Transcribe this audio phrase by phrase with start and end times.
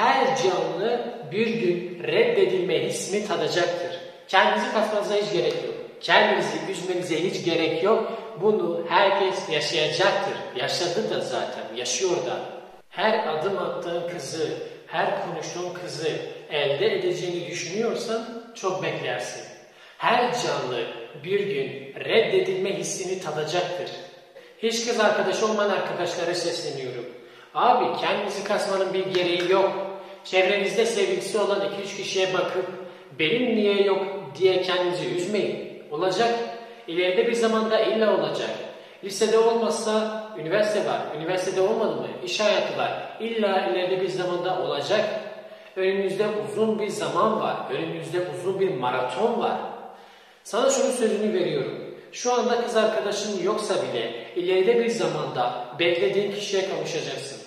[0.00, 1.00] Her canlı
[1.32, 4.00] bir gün reddedilme hissini tadacaktır.
[4.28, 5.74] Kendinizi kasmanıza hiç gerek yok.
[6.00, 8.12] Kendinizi üzmenize hiç gerek yok.
[8.40, 10.34] Bunu herkes yaşayacaktır.
[10.56, 12.40] Yaşadı da zaten, yaşıyor da.
[12.88, 14.48] Her adım attığın kızı,
[14.86, 16.10] her konuştuğun kızı
[16.50, 18.24] elde edeceğini düşünüyorsan
[18.54, 19.42] çok beklersin.
[19.98, 20.86] Her canlı
[21.24, 23.90] bir gün reddedilme hissini tadacaktır.
[24.58, 27.19] Hiç kız arkadaş olmayan arkadaşlara sesleniyorum.
[27.54, 29.72] Abi kendinizi kasmanın bir gereği yok.
[30.24, 32.66] Çevrenizde sevgilisi olan 2-3 kişiye bakıp
[33.18, 34.06] benim niye yok
[34.38, 35.82] diye kendinizi üzmeyin.
[35.90, 36.38] Olacak.
[36.86, 38.50] İleride bir zamanda illa olacak.
[39.04, 41.00] Lisede olmazsa üniversite var.
[41.16, 42.06] Üniversitede olmadı mı?
[42.24, 43.16] İş hayatı var.
[43.20, 45.04] İlla ileride bir zamanda olacak.
[45.76, 47.56] Önümüzde uzun bir zaman var.
[47.72, 49.56] Önümüzde uzun bir maraton var.
[50.44, 51.96] Sana şunun sözünü veriyorum.
[52.12, 57.39] Şu anda kız arkadaşın yoksa bile ileride bir zamanda beklediğin kişiye kavuşacaksın.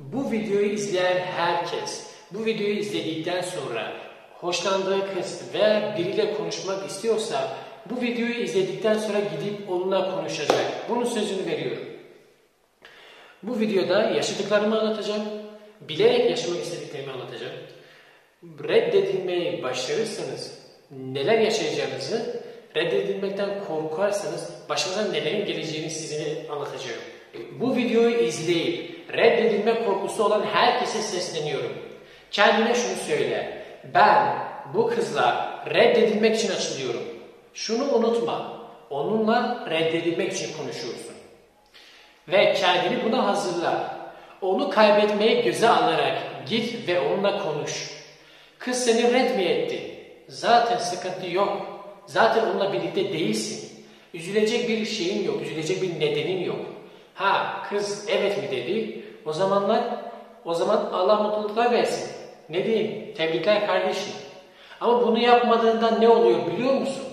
[0.00, 3.92] Bu videoyu izleyen herkes bu videoyu izledikten sonra
[4.40, 7.56] hoşlandığı kız veya biriyle konuşmak istiyorsa
[7.90, 10.88] bu videoyu izledikten sonra gidip onunla konuşacak.
[10.88, 11.82] Bunun sözünü veriyorum.
[13.42, 15.22] Bu videoda yaşadıklarımı anlatacağım.
[15.80, 17.52] Bilerek yaşamak istediklerimi anlatacağım.
[18.68, 20.58] Reddedilmeyi başarırsanız
[20.90, 22.42] neler yaşayacağınızı,
[22.76, 27.00] reddedilmekten korkarsanız başınıza nelerin geleceğini size anlatacağım.
[27.60, 31.72] Bu videoyu izleyip reddedilme korkusu olan herkese sesleniyorum.
[32.30, 33.62] Kendine şunu söyle.
[33.94, 34.38] Ben
[34.74, 37.02] bu kızla reddedilmek için açılıyorum.
[37.54, 38.60] Şunu unutma.
[38.90, 41.14] Onunla reddedilmek için konuşuyorsun.
[42.28, 44.00] Ve kendini buna hazırla.
[44.42, 47.90] Onu kaybetmeye göze alarak git ve onunla konuş.
[48.58, 50.04] Kız seni red mi etti?
[50.28, 51.66] Zaten sıkıntı yok.
[52.06, 53.84] Zaten onunla birlikte değilsin.
[54.14, 56.66] Üzülecek bir şeyin yok, üzülecek bir nedenin yok.
[57.20, 59.04] Ha kız evet mi dedi?
[59.26, 59.84] O zamanlar
[60.44, 62.10] o zaman Allah mutluluklar versin.
[62.48, 63.14] Ne diyeyim?
[63.14, 64.12] Tebrikler kardeşim.
[64.80, 67.04] Ama bunu yapmadığında ne oluyor biliyor musun?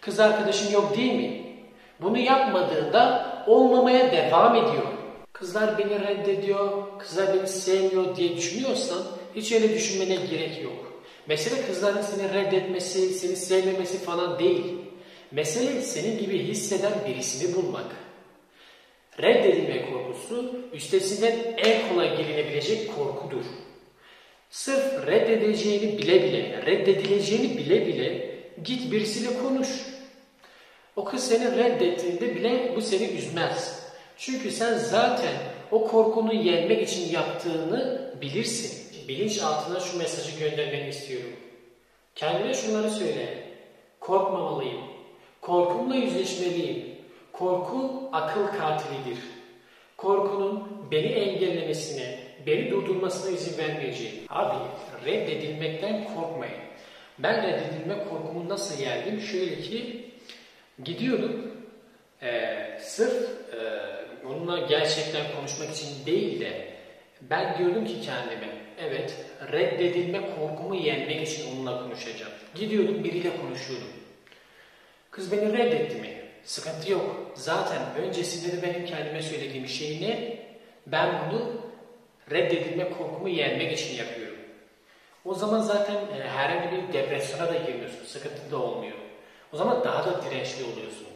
[0.00, 1.42] Kız arkadaşın yok değil mi?
[2.00, 4.86] Bunu yapmadığında olmamaya devam ediyor.
[5.32, 9.02] Kızlar beni reddediyor, kızlar beni sevmiyor diye düşünüyorsan
[9.34, 10.92] hiç öyle düşünmene gerek yok.
[11.26, 14.64] Mesele kızların seni reddetmesi, seni sevmemesi falan değil.
[15.30, 18.01] Mesele senin gibi hisseden birisini bulmak.
[19.18, 23.44] Reddedilme korkusu üstesinden en kolay gelinebilecek korkudur.
[24.50, 28.34] Sırf reddedeceğini bile bile, reddedileceğini bile bile
[28.64, 29.68] git birisiyle konuş.
[30.96, 33.82] O kız seni reddettiğinde bile bu seni üzmez.
[34.16, 35.32] Çünkü sen zaten
[35.70, 38.82] o korkunu yenmek için yaptığını bilirsin.
[39.08, 41.32] Bilinç altına şu mesajı göndermeni istiyorum.
[42.14, 43.44] Kendine şunları söyle.
[44.00, 44.80] Korkmamalıyım.
[45.40, 46.91] Korkumla yüzleşmeliyim.
[47.42, 49.18] Korku akıl katilidir.
[49.96, 54.14] Korkunun beni engellemesine, beni durdurmasına izin vermeyeceğim.
[54.28, 54.54] Abi
[55.06, 56.60] reddedilmekten korkmayın.
[57.18, 59.20] Ben reddedilme korkumu nasıl yendim?
[59.20, 60.10] Şöyle ki
[60.84, 61.52] gidiyordum
[62.22, 63.58] e, sırf e,
[64.26, 66.68] onunla gerçekten konuşmak için değil de
[67.20, 68.48] ben diyordum ki kendime
[68.78, 69.14] evet
[69.52, 72.32] reddedilme korkumu yenmek için onunla konuşacağım.
[72.54, 73.88] Gidiyordum biriyle konuşuyordum.
[75.10, 76.21] Kız beni reddetti mi?
[76.44, 77.32] Sıkıntı yok.
[77.34, 80.38] Zaten öncesinde de benim kendime söylediğim şey ne?
[80.86, 81.60] Ben bunu
[82.30, 84.38] reddedilme korkumu yenmek için yapıyorum.
[85.24, 88.04] O zaman zaten e, herhangi bir depresyona da girmiyorsun.
[88.06, 88.96] Sıkıntı da olmuyor.
[89.52, 91.06] O zaman daha da dirençli oluyorsun.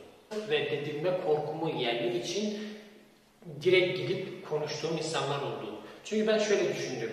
[0.50, 2.58] Reddedilme korkumu yenmek için
[3.62, 5.80] direkt gidip konuştuğum insanlar oldu.
[6.04, 7.12] Çünkü ben şöyle düşündüm.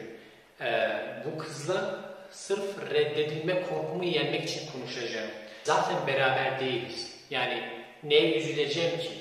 [0.61, 0.89] Ee,
[1.25, 1.99] bu kızla
[2.31, 5.29] sırf reddedilme korkumu yenmek için konuşacağım.
[5.63, 7.13] Zaten beraber değiliz.
[7.29, 7.63] Yani
[8.03, 9.11] neye üzüleceğim ki?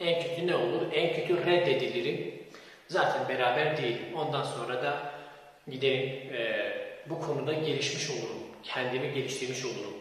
[0.00, 0.92] En kötü ne olur?
[0.92, 2.42] En kötü reddedilirim.
[2.88, 3.98] Zaten beraber değil.
[4.16, 5.12] Ondan sonra da
[5.70, 6.72] giderim e,
[7.06, 8.42] bu konuda gelişmiş olurum.
[8.62, 9.94] Kendimi geliştirmiş olurum.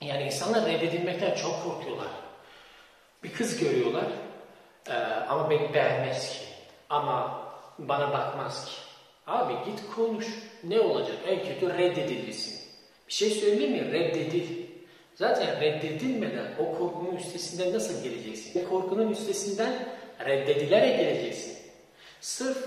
[0.00, 2.08] Yani insanlar reddedilmekten çok korkuyorlar.
[3.24, 4.06] Bir kız görüyorlar
[4.88, 4.94] e,
[5.28, 6.44] ama beni beğenmez ki.
[6.90, 7.46] Ama
[7.78, 8.72] bana bakmaz ki.
[9.26, 10.26] Abi git konuş.
[10.64, 11.16] Ne olacak?
[11.26, 12.60] En kötü reddedilirsin.
[13.08, 13.92] Bir şey söyleyeyim mi?
[13.92, 14.69] Reddedil.
[15.20, 18.64] Zaten reddedilmeden o korkunun üstesinden nasıl geleceksin?
[18.64, 19.88] O korkunun üstesinden
[20.26, 21.56] reddedilerek geleceksin.
[22.20, 22.58] Sırf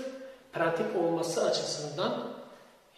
[0.52, 2.34] pratik olması açısından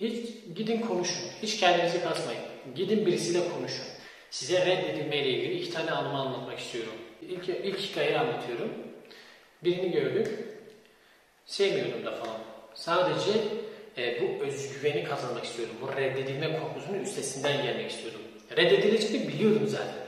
[0.00, 1.24] hiç gidin konuşun.
[1.42, 2.42] Hiç kendinizi kasmayın.
[2.74, 3.84] Gidin birisiyle konuşun.
[4.30, 6.94] Size reddedilmeyle ilgili iki tane anımı anlatmak istiyorum.
[7.22, 8.72] İlk, ilk hikayeyi anlatıyorum.
[9.64, 10.28] Birini gördük.
[11.46, 12.38] Sevmiyordum da falan.
[12.74, 13.30] Sadece
[13.98, 15.76] e, bu özgüveni kazanmak istiyordum.
[15.82, 18.25] Bu reddedilme korkusunun üstesinden gelmek istiyordum.
[18.50, 20.06] Reddedileceğini biliyordum zaten.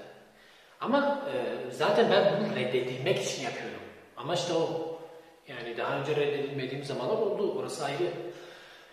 [0.81, 3.81] Ama e, zaten ben bunu reddedilmek için yapıyorum.
[4.17, 4.99] Amaç da o.
[5.49, 7.59] Yani daha önce reddedilmediğim zamanlar oldu.
[7.59, 8.11] Orası ayrı.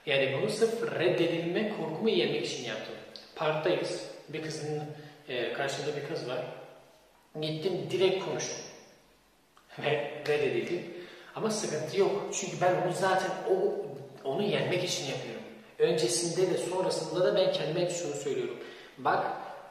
[0.05, 2.95] Yani bunu sırf reddedilme korkumu yenmek için yaptım.
[3.35, 4.05] Parktayız.
[4.29, 4.83] Bir kızın
[5.29, 6.45] e, karşımda bir kız var.
[7.41, 8.57] Gittim direkt konuştum.
[9.79, 10.93] Ve reddedildim.
[11.35, 12.29] Ama sıkıntı yok.
[12.33, 13.85] Çünkü ben onu zaten o
[14.23, 15.41] onu yenmek için yapıyorum.
[15.79, 18.57] Öncesinde de sonrasında da ben kendime şunu söylüyorum.
[18.97, 19.25] Bak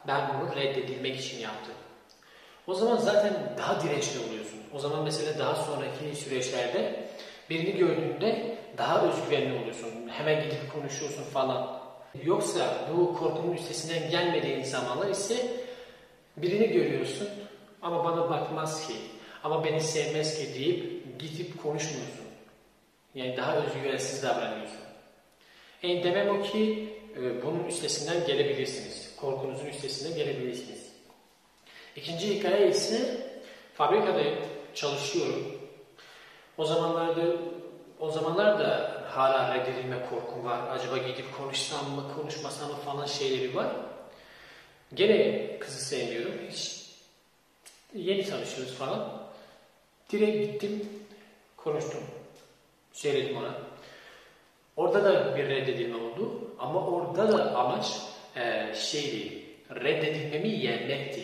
[0.07, 1.73] ben bunu reddedilmek için yaptım.
[2.67, 4.59] O zaman zaten daha dirençli oluyorsun.
[4.73, 7.09] O zaman mesela daha sonraki süreçlerde
[7.49, 10.09] birini gördüğünde daha özgüvenli oluyorsun.
[10.09, 11.81] Hemen gidip konuşuyorsun falan.
[12.23, 15.35] Yoksa bu korkunun üstesinden gelmediğin zamanlar ise
[16.37, 17.29] birini görüyorsun
[17.81, 18.93] ama bana bakmaz ki,
[19.43, 22.25] ama beni sevmez ki deyip gidip konuşmuyorsun.
[23.15, 24.79] Yani daha özgüvensiz davranıyorsun.
[25.83, 29.04] E demem o ki e, bunun üstesinden gelebilirsiniz.
[29.17, 30.91] Korkunuzun üstesinden gelebilirsiniz.
[31.95, 33.27] İkinci hikaye ise
[33.73, 34.23] fabrikada
[34.75, 35.61] çalışıyorum.
[36.57, 37.35] O zamanlarda
[37.99, 40.59] o zamanlar da hala reddedilme korkum var.
[40.69, 43.67] Acaba gidip konuşsam mı, konuşmasam mı falan şeyleri var.
[44.93, 46.33] Gene kızı sevmiyorum.
[46.51, 46.85] Hiç
[47.93, 49.23] yeni tanışıyoruz falan.
[50.11, 50.89] Direkt gittim,
[51.57, 52.03] konuştum.
[52.93, 53.57] Söyledim ona.
[54.77, 56.51] Orada da bir reddedilme oldu.
[56.59, 57.97] Ama orada da amaç
[58.35, 59.41] e, şeydi,
[59.75, 61.21] reddedilmemi yenmekti.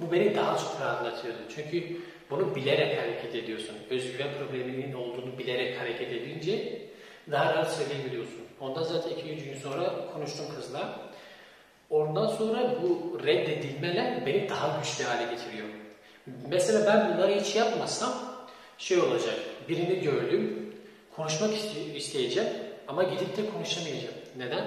[0.00, 1.38] Bu beni daha çok rahatlatıyordu.
[1.54, 1.96] Çünkü
[2.30, 3.76] bunu bilerek hareket ediyorsun.
[3.90, 6.82] Özgüven probleminin olduğunu bilerek hareket edince
[7.30, 8.44] daha rahat söyleyebiliyorsun.
[8.60, 11.00] Ondan zaten 2-3 gün sonra konuştum kızla.
[11.90, 15.68] Ondan sonra bu reddedilmeler beni daha güçlü hale getiriyor.
[16.48, 18.12] Mesela ben bunları hiç yapmasam
[18.78, 19.34] şey olacak.
[19.68, 20.72] Birini gördüm,
[21.16, 21.50] konuşmak
[21.96, 22.48] isteyeceğim
[22.88, 24.14] ama gidip de konuşamayacağım.
[24.36, 24.64] Neden?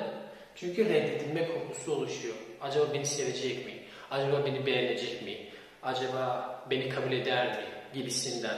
[0.60, 2.36] Çünkü reddedilme korkusu oluşuyor.
[2.62, 3.74] Acaba beni sevecek mi?
[4.12, 5.38] Acaba beni beğenecek mi?
[5.84, 7.64] Acaba beni kabul eder mi?
[7.94, 8.58] Gibisinden.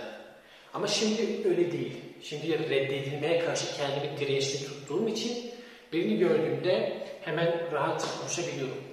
[0.73, 1.93] Ama şimdi öyle değil.
[2.21, 5.51] Şimdi reddedilmeye karşı kendimi dirençli tuttuğum için
[5.93, 8.83] birini gördüğümde hemen rahat konuşabiliyorum.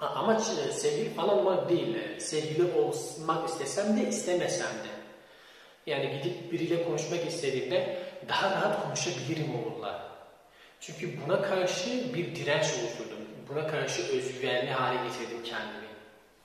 [0.00, 1.96] Amaç sevgili falan olmak değil.
[2.18, 4.94] Sevgili olmak istesem de istemesem de.
[5.86, 10.13] Yani gidip biriyle konuşmak istediğimde daha rahat konuşabilirim onunla.
[10.86, 13.24] Çünkü buna karşı bir direnç oluşturdum.
[13.48, 15.84] Buna karşı özgüvenli hale getirdim kendimi.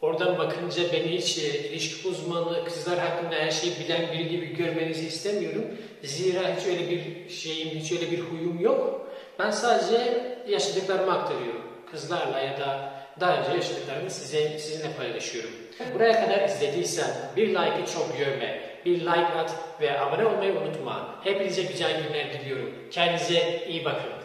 [0.01, 5.65] Oradan bakınca beni hiç ilişki uzmanı, kızlar hakkında her şeyi bilen biri gibi görmenizi istemiyorum.
[6.03, 9.07] Zira hiç öyle bir şeyim, hiç öyle bir huyum yok.
[9.39, 11.63] Ben sadece yaşadıklarımı aktarıyorum.
[11.92, 15.51] Kızlarla ya da daha önce yaşadıklarımı size, sizinle paylaşıyorum.
[15.94, 18.62] Buraya kadar izlediysen bir like'ı çok görme.
[18.85, 21.15] Bir like at ve abone olmayı unutma.
[21.24, 22.74] Hepinize güzel günler diliyorum.
[22.92, 24.19] Kendinize iyi bakın.